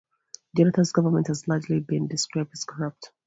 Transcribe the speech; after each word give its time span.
Jonathan's 0.57 0.93
government 0.93 1.27
has 1.27 1.47
largely 1.47 1.79
been 1.79 2.07
described 2.07 2.49
as 2.53 2.65
corrupt. 2.65 3.11